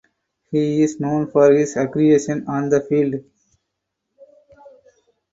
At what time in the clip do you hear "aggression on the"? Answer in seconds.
1.77-2.81